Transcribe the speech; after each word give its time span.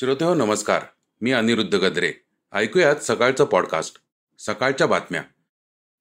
श्रोते 0.00 0.34
नमस्कार. 0.34 0.82
मी 1.20 1.32
अनिरुद्ध 1.32 1.74
गद्रे. 1.74 2.12
ऐकूयात 2.52 2.96
सकाळचं 2.96 3.44
पॉडकास्ट 3.44 3.96
सकाळच्या 4.38 4.86
बातम्या. 4.86 5.22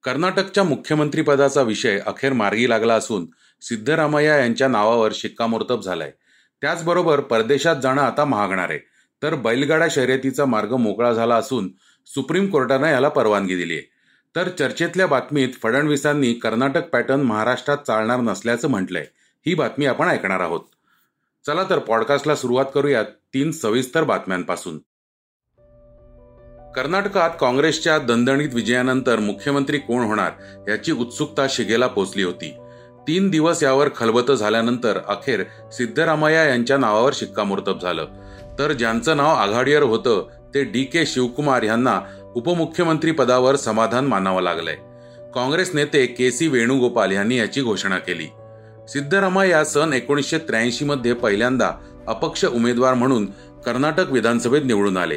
कर्नाटकच्या 0.04 0.64
मुख्यमंत्रीपदाचा 0.64 1.62
विषय 1.62 2.00
अखेर 2.00 2.34
मार्गी 2.34 2.70
लागला 2.70 2.96
असून 2.96 3.28
सिद्धरामय्या 3.62 4.38
यांच्या 4.38 4.68
नावावर 4.68 5.12
शिक्कामोर्तब 5.16 5.82
झालाय. 5.82 6.12
त्याचबरोबर 6.62 7.20
परदेशात 7.20 7.76
जाणं 7.84 8.02
आता 8.02 8.26
महागणार 8.26 8.70
आहे. 8.70 8.80
तर 9.24 9.36
बैलगाडा 9.36 9.88
शर्यतीचा 9.92 10.46
मार्ग 10.46 10.74
मोकळा 10.74 11.14
झाला 11.14 11.36
असून 11.36 11.70
सुप्रीम 12.06 12.48
कोर्टानं 12.48 12.88
याला 12.88 13.10
परवानगी 13.10 13.56
दिली 13.56 13.74
आहे. 13.74 13.90
तर 14.36 14.50
चर्चेतल्या 14.50 15.08
बातमीत 15.08 15.50
फडणवीसांनी 15.64 16.34
कर्नाटक 16.34 16.90
पॅटर्न 16.90 17.22
महाराष्ट्रात 17.22 17.78
चालणार 17.78 18.20
नसल्याचं 18.20 18.68
म्हटलंय. 18.68 19.06
ही 19.46 19.54
बातमी 19.54 19.86
आपण 19.86 20.08
ऐकणार 20.08 20.40
आहोत. 20.40 20.62
चला 21.48 21.64
तर 21.70 21.80
पॉडकास्टला 21.80 22.36
सुरुवात 22.36 22.66
करूयात 22.76 23.06
तीन 23.34 23.52
सविस्तर 23.52 24.04
बातम्यांपासून. 24.04 24.78
कर्नाटकात 26.76 27.30
काँग्रेसच्या 27.40 27.98
दणदणीत 27.98 28.50
विजयानंतर 28.54 29.20
मुख्यमंत्री 29.20 29.78
कोण 29.78 30.04
होणार 30.04 30.32
याची 30.70 30.92
उत्सुकता 30.92 31.48
शिगेला 31.50 31.88
पोचली 31.88 32.24
होती. 32.24 32.58
तीन 33.08 33.30
दिवस 33.30 33.64
यावर 33.64 33.90
खलबत 33.96 34.32
झाल्यानंतर 34.32 35.00
अखेर 35.08 35.44
सिद्धरामय्या 35.72 36.44
यांच्या 36.44 36.78
नावावर 36.78 37.12
शिक्कामोर्तब 37.16 37.80
झालं. 37.82 38.06
तर 38.60 38.72
ज्यांचं 38.72 39.18
नाव 39.18 39.36
आघाडीवर 39.36 39.84
होतं 39.84 40.28
ते 40.54 40.64
डी 40.64 40.84
के 40.84 41.06
शिवकुमार 41.06 41.62
यांना 41.62 42.02
उपमुख्यमंत्री 42.36 43.12
पदावर 43.12 43.56
समाधान 43.56 44.08
मानावं 44.08 44.42
लागलंय. 44.42 44.76
काँग्रेस 45.36 45.76
नेते 45.76 46.06
के 46.06 46.32
सी 46.32 46.48
वेणुगोपाल 46.48 47.12
यांनी 47.12 47.38
याची 47.38 47.62
घोषणा 47.62 47.98
केली. 47.98 48.28
सिद्धरामय्या 48.88 49.66
सन 49.66 49.94
एकोणीसशे 49.94 50.38
त्र्याऐंशी 50.38 50.86
मध्ये 50.86 51.14
पहिल्यांदा 51.14 51.72
अपक्ष 52.08 52.46
उमेदवार 52.46 52.94
म्हणून 52.94 53.26
कर्नाटक 53.66 54.12
विधानसभेत 54.12 54.62
निवडून 54.66 54.98
आले. 54.98 55.16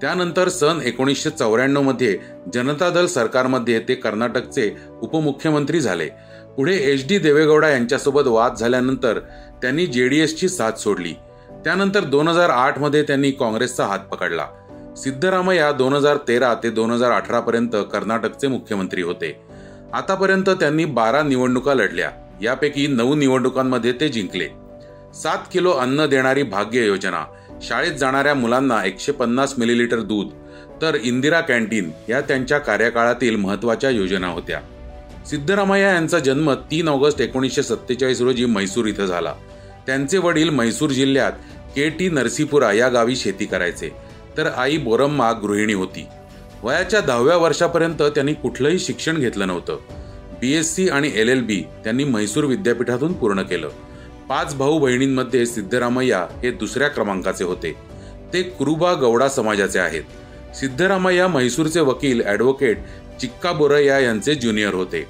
त्यानंतर 0.00 0.48
सन 0.48 0.78
एकोणीसशे 0.84 1.30
चौऱ्याण्णवमध्ये 1.30 2.18
जनता 2.54 2.90
दल 2.90 3.06
सरकारमध्ये 3.06 3.80
ते 3.80 3.94
कर्नाटकचे 3.94 4.76
उपमुख्यमंत्री 5.02 5.80
झाले. 5.80 6.08
पुढे 6.56 6.76
एच 6.76 7.08
डी 7.08 7.18
देवेगौडा 7.18 7.68
यांच्यासोबत 7.68 8.26
वाद 8.26 8.54
झाल्यानंतर 8.54 9.18
त्यांनी 9.62 9.86
जेडीएसची 9.86 10.48
साथ 10.48 10.72
सोडली. 10.72 11.12
त्यानंतर 11.64 12.00
दोन 12.00 12.28
हजार 12.28 12.50
आठमध्ये 12.50 13.02
त्यांनी 13.02 13.30
काँग्रेसचा 13.30 13.86
हात 13.86 13.98
पकडला. 13.98 14.46
सिद्धरामय्या 14.96 15.72
दोन 15.72 15.92
हजार 15.92 16.16
तेरा 16.28 16.54
ते 16.54 16.70
दोन 16.70 16.90
हजार 16.90 17.12
अठरा 17.12 17.40
पर्यंत 17.40 17.76
कर्नाटकचे 17.92 18.48
मुख्यमंत्री 18.48 19.02
होते. 19.02 19.40
आतापर्यंत 19.92 20.50
त्यांनी 20.50 20.84
बारा 20.84 21.22
निवडणुका 21.22 21.74
लढल्या. 21.74 22.10
यापैकी 22.42 22.86
नऊ 22.86 23.14
निवडणुकांमध्ये 23.14 23.92
ते 23.92 24.08
जिंकले. 24.08 24.48
सात 25.14 25.38
किलो 25.52 25.70
अन्न 25.70 26.06
देणारी 26.06 26.42
भाग्य 26.42 26.86
योजना 26.86 27.24
शाळेत 27.62 27.92
जाणाऱ्या 27.92 28.34
मुलांना 28.34 28.84
एकशे 28.84 29.12
पन्नास 29.12 29.54
मिलीलिटर 29.58 30.00
दूध 30.00 30.28
तर 30.82 30.96
इंदिरा 31.02 31.40
कॅन्टीन 31.40 31.90
या 32.08 32.20
त्यांच्या 32.20 32.58
कार्यकाळातील 32.58 33.36
महत्त्वाच्या 33.36 33.90
योजना 33.90 34.28
होत्या. 34.28 34.60
सिद्धरामय्या 35.26 35.92
यांचा 35.92 36.18
जन्म 36.18 36.52
तीन 36.70 36.88
ऑगस्ट 36.88 37.20
एकोणीसशे 37.20 37.62
सत्तेचाळीस 37.62 38.20
रोजी 38.20 38.44
म्हैसूर 38.44 38.86
इथं 38.86 39.06
झाला. 39.06 39.34
त्यांचे 39.86 40.18
वडील 40.18 40.50
म्हैसूर 40.50 40.90
जिल्ह्यात 40.90 41.32
के 41.76 41.88
टी 41.88 42.08
नरसीपुरा 42.08 42.72
या 42.72 42.88
गावी 42.88 43.16
शेती 43.16 43.44
करायचे 43.44 43.90
तर 44.36 44.46
आई 44.46 44.76
बोरम्मा 44.76 45.32
गृहिणी 45.32 45.72
होती. 45.72 46.06
वयाच्या 46.62 47.00
दहाव्या 47.00 47.36
वर्षापर्यंत 47.36 48.02
त्यांनी 48.02 48.32
कुठलंही 48.32 48.78
शिक्षण 48.78 49.18
घेतलं 49.18 49.46
नव्हतं. 49.46 49.78
बी 50.40 50.52
एस 50.54 50.74
सी 50.74 50.88
आणि 50.88 51.10
एल 51.14 51.28
एल 51.28 51.40
बी 51.42 51.62
त्यांनी 51.84 52.04
म्हैसूर 52.04 52.44
विद्यापीठातून 52.44 53.12
पूर्ण 53.12 53.42
केलं. 53.42 53.68
पाच 54.28 54.54
भाऊ 54.54 54.78
बहिणींमध्ये 54.78 55.46
सिद्धरामय्या 55.46 56.26
हे 56.42 56.50
दुसऱ्या 56.50 56.88
क्रमांकाचे 56.88 57.44
होते. 57.44 57.72
ते 58.32 58.42
कुरुबा 58.42 58.92
गौडा 58.94 59.28
समाजाचे 59.28 59.78
आहेत. 59.78 60.02
सिद्धरामय्या 60.54 61.28
म्हैसूरचे 61.28 61.80
वकील 61.80 62.22
ॲडव्होकेट 62.26 62.78
चिक्का 63.20 63.52
बोरय्या 63.52 63.98
यांचे 63.98 64.34
ज्युनियर 64.34 64.74
होते. 64.74 65.06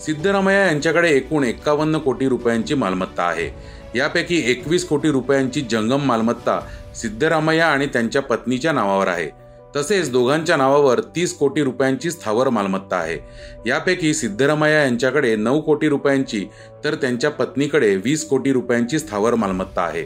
सिद्धरामय्या 0.00 0.66
यांच्याकडे 0.66 1.10
एकूण 1.10 1.44
एक्कावन्न 1.44 1.98
कोटी 1.98 2.28
रुपयांची 2.28 2.74
मालमत्ता 2.74 3.22
आहे. 3.22 3.50
यापैकी 3.94 4.42
एकवीस 4.50 4.84
कोटी 4.88 5.10
रुपयांची 5.10 5.60
जंगम 5.60 6.06
मालमत्ता 6.06 6.60
सिद्धरामय्या 6.94 7.66
आणि 7.66 7.86
त्यांच्या 7.86 8.22
पत्नीच्या 8.22 8.72
नावावर 8.72 9.08
आहे. 9.08 9.47
तसेच 9.76 10.10
दोघांच्या 10.12 10.56
नावावर 10.56 11.00
तीस 11.00 11.36
कोटी 11.38 11.62
रुपयांची 11.62 12.10
स्थावर 12.10 12.48
मालमत्ता 12.48 12.96
आहे. 12.96 13.18
यापैकी 13.66 14.14
सिद्धरामय्या 14.14 14.82
यांच्याकडे 14.82 15.36
नऊ 15.36 15.60
कोटी 15.60 15.88
रुपयांची 15.88 16.46
तर 16.84 16.94
त्यांच्या 16.94 17.30
पत्नीकडे 17.30 17.96
वीस 17.96 18.28
कोटी 18.28 18.52
रुपयांची 18.52 18.98
स्थावर 18.98 19.34
मालमत्ता 19.34 19.82
आहे. 19.82 20.04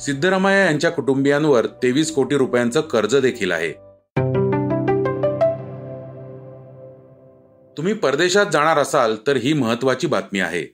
सिद्धरामय्या 0.00 0.64
यांच्या 0.64 0.90
कुटुंबियांवर 0.90 1.66
तेवीस 1.66 2.14
कोटी 2.14 2.36
रुपयांचं 2.36 2.80
कर्ज 2.80 3.16
देखील 3.16 3.52
आहे. 3.52 3.72
तुम्ही 7.76 7.92
परदेशात 7.92 8.46
जाणार 8.52 8.78
असाल 8.78 9.16
तर 9.26 9.36
ही 9.36 9.52
महत्वाची 9.52 10.06
बातमी 10.06 10.40
आहे. 10.40 10.64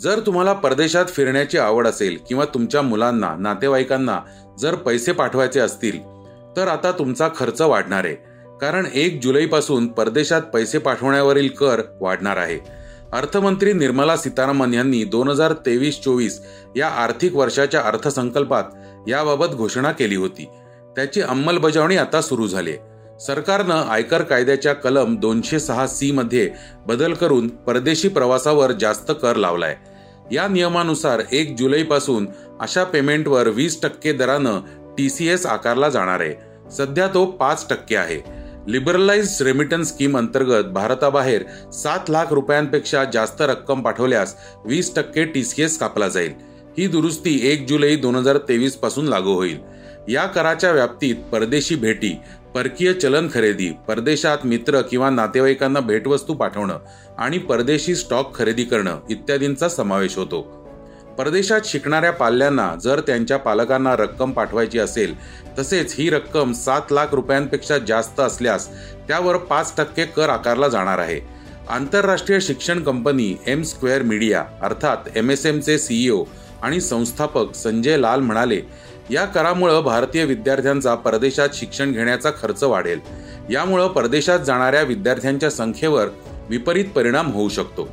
जर 0.00 0.20
तुम्हाला 0.20 0.52
परदेशात 0.52 1.06
फिरण्याची 1.06 1.58
आवड 1.58 1.86
असेल 1.86 2.18
किंवा 2.28 2.44
तुमच्या 2.44 2.82
मुलांना 2.82 3.34
नातेवाईकांना 3.38 4.20
जर 4.58 4.74
पैसे 4.74 5.12
पाठवायचे 5.12 5.60
असतील 5.60 6.13
तर 6.56 6.68
आता 6.68 6.92
तुमचा 6.92 7.28
खर्च 7.36 7.60
वाढणार 7.60 8.04
आहे. 8.04 8.14
कारण 8.60 8.86
एक 8.94 9.20
जुलैपासून 9.22 9.86
परदेशात 9.86 10.42
पैसे 10.42 10.78
पाठवण्यावरील 10.78 11.48
कर 11.48 11.82
वाढणार 12.00 12.36
आहे. 12.36 12.58
अर्थमंत्री 13.12 13.72
निर्मला 13.72 14.16
सीतारामन 14.16 14.74
यांनी 14.74 15.04
दोन 15.04 15.28
हजार 15.28 15.52
तेवीस 15.52 16.00
चोवीस 16.00 16.40
या 16.76 16.88
आर्थिक 16.88 17.34
वर्षाच्या 17.34 17.80
अर्थसंकल्पात 17.80 18.64
याबाबत 19.08 19.46
घोषणा 19.46 19.92
केली 19.92 20.16
होती. 20.16 20.48
त्याची 20.96 21.20
अंमलबजावणी 21.20 21.96
आता 21.96 22.20
सुरू 22.20 22.46
झाली. 22.46 22.72
सरकारनं 23.20 23.74
आयकर 23.74 24.22
कायद्याच्या 24.22 24.72
कलम 24.72 25.16
दोनशे 25.16 25.60
सहा 25.60 25.86
सी 25.86 26.10
मध्ये 26.10 26.50
बदल 26.86 27.12
करून 27.12 27.48
परदेशी 27.48 28.08
प्रवासावर 28.08 28.72
जास्त 28.72 29.12
कर 29.22 29.36
लावलाय. 29.36 29.76
या 30.32 30.48
नियमानुसार 30.48 31.22
एक 31.32 31.56
जुलैपासून 31.56 32.28
अशा 32.60 32.84
पेमेंटवर 32.84 33.48
वीस 33.48 33.82
टक्के 33.82 34.12
दरानं 34.12 34.60
टी 34.98 35.10
सी 35.10 35.28
एस 35.28 35.46
आकारला 35.46 35.88
जाणार 35.88 36.20
आहे. 36.20 36.34
सध्या 36.70 37.06
तो 37.14 37.24
पाच 37.26 37.66
टक्के 37.70 37.96
आहे. 37.96 38.20
लिबरलाइज 38.68 39.42
रेमिटन्स 39.42 39.88
स्कीम 39.88 40.18
अंतर्गत 40.18 40.64
भारताबाहेर 40.64 41.42
सात 41.72 42.10
लाख 42.10 42.32
रुपयांपेक्षा 42.32 43.04
जास्त 43.04 43.42
रक्कम 43.42 43.82
पाठवल्यास 43.82 44.34
वीस 44.64 44.94
टक्के 44.96 45.24
टी 45.24 45.44
सी 45.44 45.62
एस 45.62 45.78
कापला 45.78 46.08
जाईल. 46.08 46.32
ही 46.78 46.86
दुरुस्ती 46.86 47.38
एक 47.48 47.66
जुलै 47.66 47.96
दोन 47.96 48.16
हजार 48.16 48.38
तेवीसपासून 48.38 49.06
लागू 49.06 49.34
होईल. 49.34 49.58
या 50.08 50.26
कराच्या 50.26 50.70
व्याप्तीत 50.72 51.16
परदेशी 51.32 51.74
भेटी 51.74 52.12
परकीय 52.54 52.92
चलन 52.92 53.28
खरेदी 53.34 53.70
परदेशात 53.88 54.38
मित्र 54.44 54.80
किंवा 54.80 55.10
नातेवाईकांना 55.10 55.80
भेटवस्तू 55.80 56.34
पाठवणं 56.34 56.78
आणि 57.18 57.38
परदेशी 57.38 57.94
स्टॉक 57.94 58.34
खरेदी 58.34 58.64
करणं 58.64 58.98
इत्यादींचा 59.10 59.68
समावेश 59.68 60.16
होतो. 60.16 60.63
परदेशात 61.18 61.60
शिकणाऱ्या 61.64 62.10
पाल्यांना 62.12 62.74
जर 62.82 63.00
त्यांच्या 63.00 63.36
पालकांना 63.36 63.94
रक्कम 63.96 64.32
पाठवायची 64.32 64.78
असेल 64.78 65.14
तसेच 65.58 65.94
ही 65.98 66.08
रक्कम 66.10 66.52
सात 66.52 66.92
लाख 66.92 67.06
रुपयांपेक्षा 67.12 67.78
जास्त 67.78 68.20
असल्यास 68.20 68.68
त्यावर 69.08 69.36
पाच 69.36 69.72
टक्के 69.76 70.04
कर 70.04 70.28
आकारला 70.28 70.68
जाणार 70.68 70.98
आहे. 70.98 71.20
आंतरराष्ट्रीय 71.68 72.40
शिक्षण 72.40 72.82
कंपनी 72.82 73.34
एम 73.46 73.62
स्क्वेअर 73.62 74.02
मीडिया 74.02 74.44
अर्थात 74.62 74.96
एम 75.16 75.30
एस 75.30 75.46
एमचे 75.46 75.78
सीईओ 75.78 76.24
आणि 76.62 76.80
संस्थापक 76.80 77.54
संजय 77.54 77.96
लाल 77.96 78.20
म्हणाले 78.20 78.60
या 79.10 79.24
करामुळं 79.24 79.80
भारतीय 79.80 80.24
विद्यार्थ्यांचा 80.24 80.94
परदेशात 80.94 81.48
शिक्षण 81.54 81.92
घेण्याचा 81.92 82.30
खर्च 82.42 82.62
वाढेल. 82.62 83.00
यामुळं 83.50 83.88
परदेशात 83.88 84.40
जाणाऱ्या 84.40 84.82
विद्यार्थ्यांच्या 84.82 85.50
संख्येवर 85.50 86.08
विपरीत 86.50 86.84
परिणाम 86.84 87.32
होऊ 87.32 87.48
शकतो. 87.48 87.88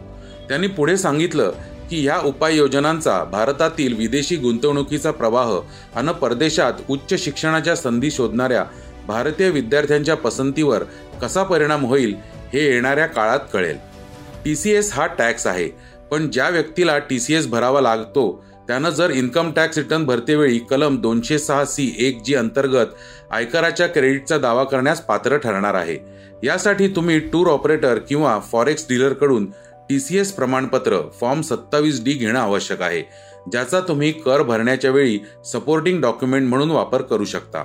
त्यांनी 0.50 0.68
पुढे 0.68 0.98
सांगितलं 0.98 1.52
की 1.92 2.02
ह्या 2.02 2.20
उपाययोजनांचा 2.26 3.24
भारतातील 3.24 3.94
विदेशी 3.94 4.36
गुंतवणुकीचा 4.36 5.12
प्रवाह 5.12 5.50
आणि 5.96 6.12
परदेशात 6.22 6.74
उच्च 6.90 7.14
शिक्षणाच्या 7.24 7.76
संधी 7.76 8.12
शोधणाऱ्या 8.12 8.64
भारतीय 9.08 9.50
विद्यार्थ्यांच्या 9.50 10.16
पसंतीवर 10.16 10.84
कसा 11.22 11.44
परिणाम 11.44 11.86
होईल 11.86 12.14
हे 12.54 12.64
येणाऱ्या 12.66 13.08
काळात 13.08 13.40
कळेल. 13.54 13.78
टी 14.46 14.56
सी 14.56 14.72
एस 14.72 14.92
हा 14.94 15.06
टॅक्स 15.18 15.48
आहे 15.48 15.68
पण 16.12 16.30
ज्या 16.30 16.48
व्यक्तीला 16.50 16.98
टी 17.00 17.20
सी 17.20 17.34
एस 17.34 17.48
भरावा 17.48 17.82
लागतो 17.82 18.24
त्यानं 18.68 18.90
जर 18.90 19.12
इन्कम 19.12 19.52
टॅक्स 19.52 19.78
रिटर्न 19.78 20.06
भरतेवेळी 20.06 20.60
कलम 20.70 20.98
दोनशे 21.02 21.40
सहा 21.40 21.66
सी 21.66 21.94
एक 22.00 22.22
जी 22.24 22.36
अंतर्गत 22.36 22.96
आयकराच्या 23.32 23.88
क्रेडिटचा 23.88 24.38
दावा 24.38 24.64
करण्यास 24.64 25.02
पात्र 25.02 25.38
ठरणार 25.38 25.74
आहे. 25.74 25.98
यासाठी 26.44 26.88
तुम्ही 26.88 27.20
टूर 27.20 27.48
ऑपरेटर 27.48 28.00
किंवा 28.00 28.40
फॉरेक्स 28.52 28.86
डीलरकडून 28.90 29.52
टी 29.92 30.00
सी 30.00 30.18
एस 30.18 30.32
प्रमाणपत्र 30.32 30.98
फॉर्म 31.22 31.42
सत्तावीस 31.42 32.04
डी 32.04 32.12
घेणं 32.14 32.40
आवश्यक 32.40 32.82
आहे 32.82 33.02
ज्याचा 33.52 33.80
तुम्ही 33.80 34.12
कर 34.12 34.42
भरण्याच्या 34.42 34.92
वेळी 34.92 35.20
सपोर्टिंग 35.46 36.02
डॉक्युमेंट 36.02 36.48
म्हणून 36.50 36.72
वापर 36.72 37.02
करू 37.02 37.26
शकता. 37.26 37.64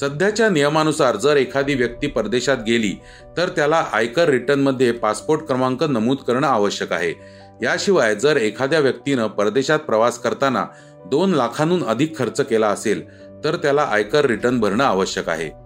सध्याच्या 0.00 0.48
नियमानुसार 0.48 1.16
जर 1.16 1.36
एखादी 1.36 1.74
व्यक्ती 1.74 2.06
परदेशात 2.06 2.56
गेली 2.66 2.92
तर 3.36 3.48
त्याला 3.48 3.84
आयकर 3.92 4.28
रिटर्नमध्ये 4.28 4.90
पासपोर्ट 4.92 5.46
क्रमांक 5.46 5.84
नमूद 5.84 6.18
करणं 6.18 6.46
आवश्यक 6.46 6.92
आहे. 6.92 7.14
याशिवाय 7.62 8.14
जर 8.14 8.36
एखाद्या 8.36 8.80
व्यक्तीनं 8.80 9.26
परदेशात 9.26 9.78
प्रवास 9.78 10.18
करताना 10.18 10.66
दोन 11.06 11.34
लाखांहून 11.34 11.84
अधिक 11.84 12.18
खर्च 12.18 12.40
केला 12.40 12.68
असेल 12.68 13.08
तर 13.44 13.56
त्याला 13.56 13.82
आयकर 13.82 14.26
रिटर्न 14.26 14.60
भरणं 14.60 14.84
आवश्यक 14.84 15.28
आहे. 15.28 15.61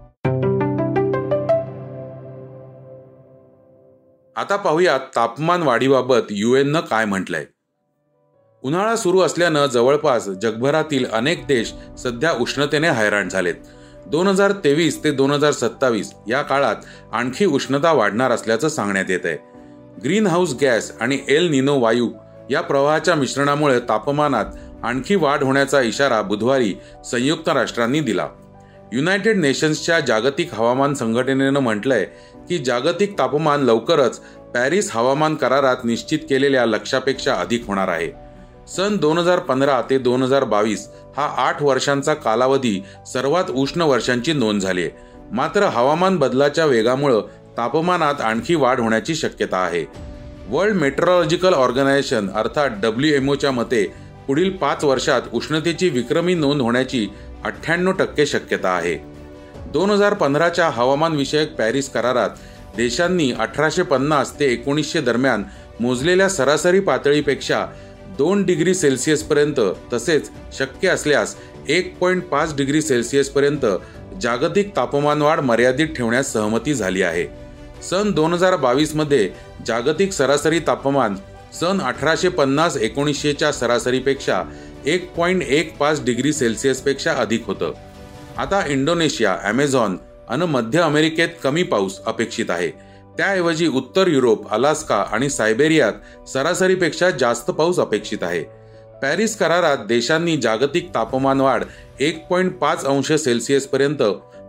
आता 4.37 4.57
पाहूया 4.57 4.97
तापमान 4.99 5.63
वाढीबाबत 5.63 6.27
युएननं 6.31 6.81
काय 6.81 7.05
म्हटलंय. 7.05 7.45
उन्हाळा 8.63 8.97
सुरू 8.97 9.21
असल्यानं 9.21 9.67
जवळपास 9.67 10.29
जगभरातील 10.43 11.07
अनेक 11.13 11.47
देश 11.47 11.73
सध्या 11.99 12.33
उष्णतेने 12.33 12.91
हैराण 12.91 13.29
झालेत. 13.29 13.55
दोन 14.07 14.27
हजार 14.27 14.53
तेवीस 14.65 15.03
ते 15.05 15.11
दोन 15.11 15.31
हजार 15.31 15.53
सत्तावीस 15.53 16.13
या 16.29 16.43
काळात 16.43 16.85
आणखी 17.13 17.45
उष्णता 17.45 17.93
वाढणार 17.93 18.31
असल्याचं 18.31 18.69
सांगण्यात 18.69 19.11
येत 19.11 19.25
आहे 19.25 19.37
ग्रीन 20.05 20.27
हाऊस 20.27 20.55
गॅस 20.61 20.93
आणि 21.01 21.19
एल 21.29 21.51
निनो 21.51 21.79
वायू 21.79 22.11
या 22.51 22.61
प्रवाहाच्या 22.61 23.15
मिश्रणामुळे 23.15 23.81
तापमानात 23.81 24.85
आणखी 24.85 25.15
वाढ 25.15 25.43
होण्याचा 25.43 25.81
इशारा 25.81 26.23
बुधवारी 26.23 26.75
संयुक्त 27.05 27.49
राष्ट्रांनी 27.49 28.01
दिला. 28.01 28.29
युनायटेड 28.93 29.37
नेशन्सच्या 29.37 29.99
जागतिक 30.01 30.55
हवामान 30.55 30.93
संघटनेनं 30.95 31.61
म्हटलंय 31.61 32.05
की 32.49 32.59
जागतिक 32.59 33.19
तापमान 33.19 33.63
लवकरच 33.63 34.19
पॅरिस 34.55 34.91
हवामान 34.93 35.35
करारात 35.35 35.85
निश्चित 35.85 36.19
केलेल्या 36.29 36.67
लक्ष्यापेक्षा 36.67 37.35
अधिक 37.35 37.67
होणार 37.67 37.89
आहे. 37.89 38.11
सन 38.77 38.97
दोन 38.97 39.19
हजार 39.19 39.39
पंधरा 39.39 39.81
ते 39.91 39.99
दोन 39.99 40.23
हजार 40.23 40.45
बावीस 40.45 40.87
हा 41.17 41.27
आठ 41.39 41.63
वर्षांचा 41.63 42.15
कालावधी 42.15 42.81
सर्वात 43.07 43.51
उष्ण 43.51 43.83
वर्षांची 43.83 44.33
नोंद 44.33 44.63
झाली 44.63 44.83
आहे. 44.83 44.91
मात्र 45.33 45.63
हवामान 45.65 46.17
बदलाच्या 46.17 46.67
वेगामुळं 46.67 47.21
तापमानात 47.57 48.21
आणखी 48.21 48.55
वाढ 48.55 48.81
होण्याची 48.81 49.15
शक्यता 49.15 49.59
आहे. 49.59 49.85
वर्ल्ड 50.49 50.77
मेट्रोलॉजिकल 50.77 51.55
ऑर्गनायझेशन 51.55 52.29
अर्थात 52.31 52.71
डब्ल्यू 52.83 53.15
एमओच्या 53.15 53.51
मते 53.51 53.85
पुढील 54.27 54.51
पाच 54.51 54.85
वर्षात 54.85 55.23
उष्णतेची 55.33 55.89
विक्रमी 55.89 56.35
नोंद 56.35 56.61
होण्याची 56.61 57.07
अठ्ठ्याण्णव 57.47 57.93
टक्के 57.93 58.27
शक्यता 58.27 58.71
आहे. 58.71 58.95
दोन 59.73 59.91
हजार 59.91 60.15
पंधराच्या 60.15 60.69
हवामानविषयक 60.69 61.55
पॅरिस 61.57 61.89
करारात 61.89 62.31
देशांनी 62.77 63.31
अठराशे 63.33 63.83
पन्नास 63.83 64.39
ते 64.41 64.53
एकोणीसशे 64.53 65.01
दरम्यान 65.01 65.45
मोजलेल्या 65.81 66.29
सरासरी 66.29 66.81
पातळीपेक्षा 66.81 67.65
दोन 68.19 68.45
डिग्री 68.45 68.75
सेल्सिअसपर्यंत 68.75 69.61
तसेच 69.93 70.31
शक्य 70.59 70.89
असल्यास 70.89 71.37
एक 71.69 71.99
पॉईंट 71.99 72.23
पाच 72.23 72.55
डिग्री 72.57 72.83
सेल्सिअसपर्यंत 72.83 73.67
जागतिक 74.23 74.77
तापमानवाढ 74.77 75.41
मर्यादित 75.41 75.89
ठेवण्यास 75.97 76.33
सहमती 76.33 76.75
झाली 76.75 77.03
आहे. 77.03 77.27
सन 77.91 78.11
दोन 78.11 78.33
हजार 78.33 78.57
बावीसमध्ये 78.57 79.29
जागतिक 79.67 80.13
सरासरी 80.13 80.59
तापमान 80.67 81.17
सन 81.61 81.81
अठराशे 81.81 82.29
पन्नास 82.29 82.77
एकोणीसशेच्या 82.77 83.53
सरासरीपेक्षा 83.53 84.43
एक 84.87 85.09
पॉईंट 85.15 85.43
एक 85.43 85.77
पाच 85.79 86.05
डिग्री 86.05 86.33
सेल्सिअसपेक्षा 86.33 87.13
अधिक 87.13 87.47
होतं. 87.47 87.73
आता 88.39 88.63
इंडोनेशिया 88.67 89.37
ॲमेझॉन 89.43 89.97
आणि 90.29 90.47
मध्य 90.47 90.81
अमेरिकेत 90.81 91.29
कमी 91.43 91.63
पाऊस 91.63 92.01
अपेक्षित 92.07 92.51
आहे. 92.51 92.69
त्याऐवजी 93.19 93.67
उत्तर 93.67 94.09
युरोप 94.09 94.53
अलास्का 94.53 94.97
आणि 95.13 95.31
सायबेरियात 95.31 96.29
सरासरीपेक्षा 96.29 97.11
जास्त 97.11 97.51
पाऊस 97.51 97.79
अपेक्षित 97.79 98.23
आहे. 98.23 98.43
पॅरिस 99.03 99.37
करारात 99.37 99.79
देशांनी 99.89 100.37
जागतिक 100.37 100.95
तापमान 100.95 101.41
वाढ 101.41 101.65
एक 102.01 102.27
पॉईंट 102.27 102.53
पाच 102.59 102.85
अंश 102.85 103.13
सेल्सिअसपर्यंत 103.13 104.03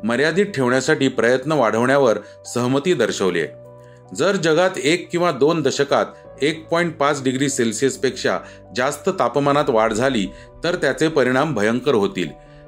मर्यादित 0.03 0.45
ठेवण्यासाठी 0.45 1.07
प्रयत्न 1.07 1.51
वाढवण्यावर 1.51 2.17
सहमती 2.53 2.93
दर्शवली 2.93 3.41
आहे 3.41 4.15
जर 4.15 4.35
जगात 4.35 4.77
एक 4.77 5.07
किंवा 5.11 5.31
दोन 5.31 5.61
दशकात 5.61 6.05
एक 6.41 6.67
पॉईंट 6.67 6.95
पाच 6.97 7.23
डिग्री 7.23 7.49
सेल्सिअसपेक्षा 7.49 8.37
जास्त 8.75 9.09
तापमानात 9.19 9.69
वाढ 9.69 9.93
झाली 9.93 10.27
तर 10.63 10.75
त्याचे 10.75 11.07
परिणाम 11.07 11.53
भयंकर 11.53 11.93
होतील. 11.93 12.27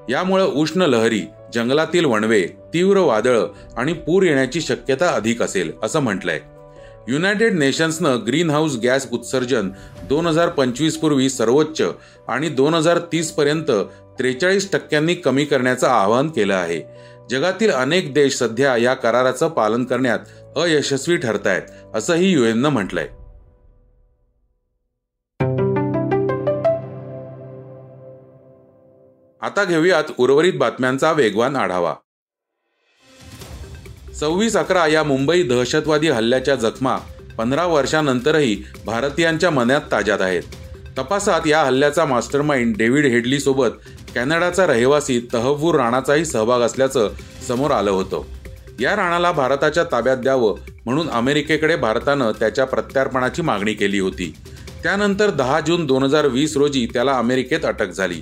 यामुळे 0.09 0.43
उष्ण 0.43 0.81
लहरी 0.81 1.21
जंगलातील 1.53 2.05
वणवे 2.05 2.41
तीव्र 2.73 2.97
वादळं 2.97 3.47
आणि 3.77 3.93
पूर 3.93 4.23
येण्याची 4.23 4.61
शक्यता 4.61 5.09
अधिक 5.09 5.41
असेल 5.41 5.71
असं 5.83 5.99
म्हटलंय. 5.99 6.39
युनायटेड 7.07 7.53
नेशन्सनं 7.53 8.17
ग्रीन 8.27 8.49
हाऊस 8.49 8.75
गॅस 8.83 9.07
उत्सर्जन 9.11 9.69
दोन 10.03 10.27
हजार 10.27 10.49
पंचवीस 10.49 10.97
पूर्वी 10.97 11.29
सर्वोच्च 11.29 11.81
आणि 12.27 12.49
दोन 12.49 12.73
हजार 12.73 12.99
तीस 13.11 13.31
पर्यंत 13.31 13.71
त्रेचाळीस 14.19 14.71
टक्क्यांनी 14.71 15.15
कमी 15.15 15.45
करण्याचं 15.45 15.87
आवाहन 15.87 16.27
केलं 16.27 16.55
आहे. 16.55 16.81
जगातील 17.29 17.71
अनेक 17.71 18.13
देश 18.13 18.35
सध्या 18.35 18.77
या 18.77 18.93
कराराचं 18.93 19.47
पालन 19.47 19.83
करण्यात 19.83 20.19
अयशस्वी 20.55 21.17
ठरत 21.17 21.47
आहेत 21.47 21.95
असंही 21.95 22.31
युएननं 22.31 22.69
म्हटलंय. 22.69 23.07
आता 29.49 29.63
घेऊयात 29.65 30.03
उर्वरित 30.17 30.53
बातम्यांचा 30.53 31.11
वेगवान 31.11 31.55
आढावा. 31.55 31.93
सव्वीस 34.19 34.55
अकरा 34.57 34.87
या 34.87 35.03
मुंबई 35.03 35.43
दहशतवादी 35.43 36.09
हल्ल्याच्या 36.09 36.55
जखमा 36.55 36.97
पंधरा 37.37 37.65
वर्षानंतरही 37.65 38.63
भारतीयांच्या 38.85 39.49
मनात 39.49 39.81
ताज्यात 39.91 40.21
आहेत. 40.21 40.41
तपासात 40.97 41.47
या 41.47 41.61
हल्ल्याचा 41.61 42.05
मास्टरमाइंड 42.05 42.77
डेव्हिड 42.77 43.05
हेडलीसोबत 43.05 43.69
कॅनडाचा 44.15 44.67
रहिवासी 44.67 45.27
तहव्वूर 45.33 45.75
राणाचाही 45.75 46.25
सहभाग 46.25 46.61
असल्याचं 46.61 47.09
समोर 47.47 47.71
आलं 47.71 47.91
होतं. 47.91 48.21
या 48.79 48.95
राणाला 48.95 49.31
भारताच्या 49.31 49.83
ताब्यात 49.83 50.17
द्यावं 50.17 50.55
म्हणून 50.85 51.09
अमेरिकेकडे 51.09 51.75
भारतानं 51.75 52.31
त्याच्या 52.31 52.65
प्रत्यार्पणाची 52.65 53.41
मागणी 53.41 53.73
केली 53.73 53.99
होती. 53.99 54.35
त्यानंतर 54.83 55.29
दहा 55.29 55.59
जून 55.59 55.85
दोन 55.85 56.03
हजार 56.03 56.27
वीस 56.27 56.57
रोजी 56.57 56.87
त्याला 56.93 57.17
अमेरिकेत 57.17 57.65
अटक 57.65 57.89
झाली. 57.89 58.21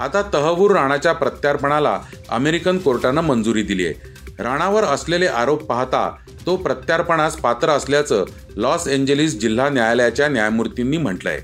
आता 0.00 0.22
तहवूर 0.34 0.70
राणाच्या 0.70 1.12
प्रत्यार्पणाला 1.12 2.00
अमेरिकन 2.28 2.78
कोर्टानं 2.78 3.20
मंजुरी 3.20 3.62
दिली 3.62 3.86
आहे 3.86 4.12
राणावर 4.42 4.84
असलेले 4.84 5.26
आरोप 5.26 5.62
पाहता 5.62 6.10
तो 6.46 6.56
प्रत्यार्पणास 6.56 7.36
पात्र 7.36 7.68
असल्याचं 7.68 8.24
लॉस 8.56 8.88
एंजेलिस 8.88 9.38
जिल्हा 9.38 9.68
न्यायालयाच्या 9.68 10.28
न्यायमूर्तींनी 10.28 10.96
म्हटलंय. 10.96 11.40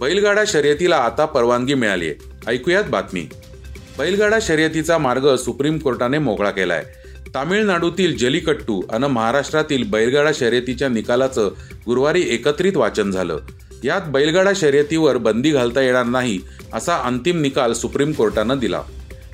बैलगाडा 0.00 0.44
शर्यतीला 0.46 0.96
आता 0.96 1.24
परवानगी 1.24 1.74
मिळाली 1.74 2.08
आहे 2.08 2.14
ऐकूयात 2.46 2.84
बातमी. 2.84 3.26
बैलगाडा 3.98 4.38
शर्यतीचा 4.42 4.98
मार्ग 4.98 5.36
सुप्रीम 5.36 5.78
कोर्टाने 5.78 6.18
मोकळा 6.18 6.50
केलाय. 6.50 6.84
तामिळनाडूतील 7.34 8.16
जलीकट्टू 8.16 8.82
आणि 8.92 9.06
महाराष्ट्रातील 9.06 9.90
बैलगाडा 9.90 10.30
शर्यतीच्या 10.34 10.88
निकालाचं 10.88 11.50
गुरुवारी 11.86 12.24
एकत्रित 12.28 12.76
वाचन 12.76 13.10
झालं. 13.10 13.38
यात 13.84 14.00
बैलगाडा 14.06 14.52
शर्यतीवर 14.56 15.16
बंदी 15.16 15.50
घालता 15.50 15.80
येणार 15.80 16.04
नाही 16.04 16.38
असा 16.72 16.96
अंतिम 16.96 17.40
निकाल 17.40 17.72
सुप्रीम 17.72 18.12
कोर्टानं 18.12 18.58
दिला. 18.58 18.82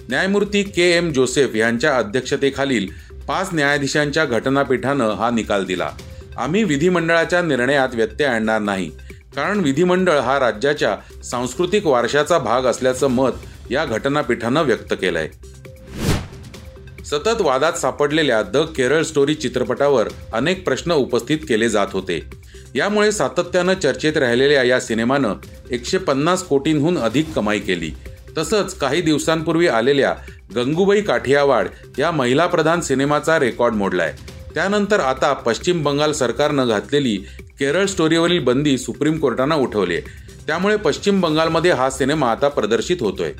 न्यायमूर्ती 0.08 0.62
के 0.62 0.90
एम 0.96 1.12
जोसेफ 1.12 1.54
यांच्या 1.56 1.96
अध्यक्षतेखालील 1.96 2.88
पाच 3.28 3.48
न्यायाधीशांच्या 3.52 4.24
घटनापीठानं 4.24 5.10
हा 5.10 5.30
निकाल 5.30 5.64
दिला. 5.64 5.90
आम्ही 6.36 6.64
विधिमंडळाच्या 6.64 7.42
निर्णयात 7.42 7.94
व्यत्यय 7.94 8.26
आणणार 8.26 8.60
नाही 8.60 8.90
कारण 9.36 9.60
विधिमंडळ 9.60 10.18
हा 10.18 10.38
राज्याच्या 10.40 10.96
सांस्कृतिक 11.22 11.86
वारशाचा 11.86 12.38
भाग 12.38 12.62
असल्याचं 12.62 13.06
मत 13.06 13.70
या 13.70 13.84
घटनापीठानं 13.84 14.62
व्यक्त 14.62 14.92
केलंय. 14.92 15.28
सतत 17.04 17.40
वादात 17.40 17.72
सापडलेल्या 17.72 18.42
द 18.42 18.56
केरळ 18.56 19.02
स्टोरी 19.02 19.34
चित्रपटावर 19.34 20.08
अनेक 20.32 20.64
प्रश्न 20.64 20.92
उपस्थित 20.92 21.38
केले 21.48 21.68
जात 21.68 21.86
होते. 21.92 22.41
यामुळे 22.74 23.12
सातत्यानं 23.12 23.74
चर्चेत 23.74 24.16
राहिलेल्या 24.16 24.62
या 24.62 24.80
सिनेमानं 24.80 25.34
एकशे 25.70 25.98
पन्नास 25.98 26.42
कोटींहून 26.42 26.98
अधिक 26.98 27.32
कमाई 27.32 27.58
केली. 27.58 27.90
तसंच 28.38 28.74
काही 28.74 29.00
दिवसांपूर्वी 29.02 29.66
आलेल्या 29.68 30.14
गंगूबाई 30.56 31.00
काठियावाड 31.00 31.68
या 31.98 32.10
महिला 32.10 32.46
प्रधान 32.46 32.80
सिनेमाचा 32.80 33.38
रेकॉर्ड 33.38 33.74
मोडलाय. 33.74 34.12
त्यानंतर 34.54 35.00
आता 35.00 35.32
पश्चिम 35.32 35.82
बंगाल 35.82 36.12
सरकारनं 36.12 36.68
घातलेली 36.68 37.16
केरळ 37.58 37.86
स्टोरीवरील 37.86 38.38
बंदी 38.44 38.78
सुप्रीम 38.78 39.18
कोर्टानं 39.18 39.54
उठवली 39.54 40.00
त्यामुळे 40.46 40.76
पश्चिम 40.76 41.20
बंगालमध्ये 41.20 41.70
हा 41.70 41.90
सिनेमा 41.90 42.30
आता 42.30 42.48
प्रदर्शित 42.48 42.96
होतोय. 43.00 43.32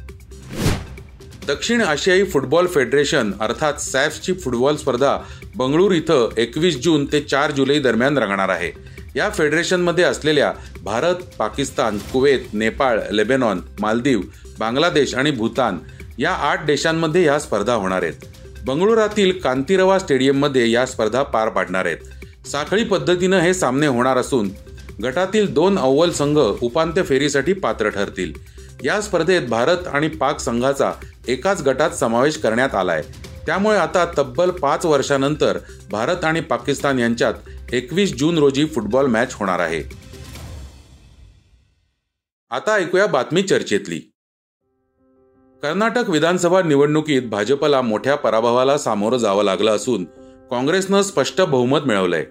दक्षिण 1.47 1.81
आशियाई 1.81 2.25
फुटबॉल 2.25 2.67
फेडरेशन 2.67 3.33
अर्थात 3.41 3.75
सॅफ्सची 3.75 4.33
फुटबॉल 4.33 4.77
स्पर्धा 4.77 5.17
बंगळूर 5.57 5.93
इथं 5.93 6.29
एकवीस 6.37 6.77
जून 6.83 7.05
ते 7.13 7.21
चार 7.21 7.51
जुलै 7.51 7.79
दरम्यान 7.79 8.19
रंगणार 8.19 8.49
आहे. 8.49 8.71
या 9.17 9.29
फेडरेशनमध्ये 9.31 10.05
असलेल्या 10.05 10.53
भारत 10.83 11.15
पाकिस्तान 11.39 11.99
कुवेत 12.13 12.53
नेपाळ 12.53 13.01
लेबेनॉन 13.11 13.61
मालदीव 13.81 14.21
बांगलादेश 14.59 15.15
आणि 15.15 15.31
भूतान 15.31 15.79
या 16.19 16.31
आठ 16.31 16.65
देशांमध्ये 16.67 17.25
या 17.25 17.39
स्पर्धा 17.39 17.75
होणार 17.75 18.03
आहेत. 18.03 18.25
बंगळुरातील 18.67 19.33
कांतिरवा 19.41 19.99
स्टेडियममध्ये 19.99 20.71
या 20.71 20.85
स्पर्धा 20.87 21.23
पार 21.23 21.49
पाडणार 21.49 21.87
आहेत. 21.87 22.47
साखळी 22.47 22.85
पद्धतीनं 22.85 23.39
हे 23.41 23.55
सामने 23.55 23.87
होणार 23.87 24.17
असून 24.17 24.51
गटातील 25.03 25.53
दोन 25.55 25.79
अव्वल 25.79 26.11
संघ 26.11 26.39
उपांत्य 26.39 27.03
फेरीसाठी 27.03 27.53
पात्र 27.53 27.89
ठरतील. 27.89 28.33
या 28.85 29.01
स्पर्धेत 29.01 29.49
भारत 29.49 29.87
आणि 29.93 30.09
पाक 30.11 30.41
संघाचा 30.41 30.93
एकाच 31.29 31.63
गटात 31.63 31.91
समावेश 31.91 32.37
करण्यात 32.37 32.75
आला 32.75 32.93
आहे 32.93 33.31
त्यामुळे 33.47 33.79
आता 33.79 34.05
तब्बल 34.19 34.51
पाच 34.51 34.87
वर्षानंतर 34.87 35.59
भारत 35.91 36.25
आणि 36.25 36.41
पाकिस्तान 36.41 36.99
यांच्यात 36.99 37.35
एकवीस 37.73 38.15
जून 38.17 38.39
रोजी 38.39 38.67
फुटबॉल 38.67 39.07
मॅच 39.07 39.35
होणार 39.35 39.59
आहे. 39.59 39.83
आता 42.51 42.75
ऐकूया 42.75 43.07
बातमी 43.07 43.43
चर्चेतली. 43.43 43.99
कर्नाटक 45.63 46.11
विधानसभा 46.11 46.63
निवडणुकीत 46.63 47.23
भाजपला 47.23 47.81
मोठ्या 47.83 48.15
पराभवाला 48.15 48.79
सामोरं 48.79 49.17
जावं 49.17 49.45
लागलं 49.45 49.71
असून 49.71 50.05
काँग्रेसनं 50.51 51.03
स्पष्ट 51.03 51.41
बहुमत 51.41 51.81
मिळवलंय. 51.81 52.27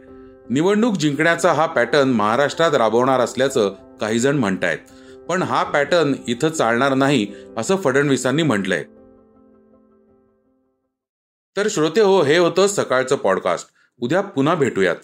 निवडणूक 0.49 0.97
जिंकण्याचा 0.97 1.53
हा 1.53 1.65
पॅटर्न 1.65 2.09
महाराष्ट्रात 2.09 2.73
राबवणार 2.73 3.19
असल्याचं 3.19 3.73
काही 4.01 4.19
जण 4.19 4.37
म्हणतायत. 4.37 4.77
पण 5.29 5.43
हा 5.43 5.63
पॅटर्न 5.63 6.13
इथं 6.27 6.49
चालणार 6.49 6.93
नाही 6.93 7.27
असं 7.57 7.75
फडणवीसांनी 7.75 8.43
म्हटलंय. 8.43 8.83
तर 11.57 11.67
श्रोते 11.69 12.01
हो 12.01 12.23
हे 12.23 12.37
होतं 12.37 12.67
सकाळचं 12.67 13.15
पॉडकास्ट 13.15 13.69
उद्या 14.01 14.21
पुन्हा 14.21 14.55
भेटूयात. 14.55 14.95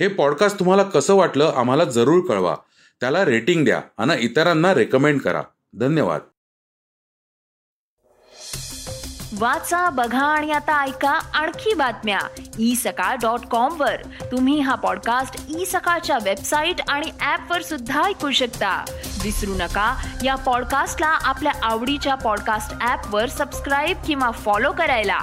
हे 0.00 0.08
पॉडकास्ट 0.08 0.58
तुम्हाला 0.58 0.82
कसं 0.82 1.14
वाटलं 1.14 1.52
आम्हाला 1.56 1.84
जरूर 1.84 2.28
कळवा. 2.28 2.56
त्याला 3.00 3.24
रेटिंग 3.24 3.64
द्या 3.64 3.80
आणि 3.98 4.16
इतरांना 4.20 4.74
रेकमेंड 4.74 5.20
करा. 5.20 5.42
धन्यवाद. 5.78 6.20
वाचा 9.38 9.90
बघा 9.90 10.24
आणि 10.26 10.52
आता 10.52 10.84
ऐका 10.84 11.10
आणखी 11.10 11.74
बातम्या. 11.74 12.18
ई 12.58 12.74
सकाळ 12.74 13.16
डॉट 13.16 13.46
कॉम 13.50 13.80
वर. 13.80 13.96
तुम्ही 14.32 14.60
हा 14.60 14.74
पॉडकास्ट 14.74 15.46
ई 15.58 15.64
सकाळच्या 15.64 16.18
वेबसाईट 16.24 16.76
आणि 16.88 17.06
ऍप 17.20 17.52
वर 17.52 17.62
सुद्धा 17.62 18.04
ऐकू 18.04 18.30
शकता. 18.30 18.84
विसरू 19.22 19.54
नका 19.54 20.06
या 20.24 20.34
पॉडकास्टला 20.34 21.06
आपल्या 21.06 21.52
आवडीच्या 21.62 22.14
पॉडकास्ट 22.14 22.86
ऍप 22.88 23.14
वर 23.14 23.26
सबस्क्राईब 23.26 23.98
किंवा 24.06 24.30
फॉलो 24.30 24.72
करायला. 24.72 25.18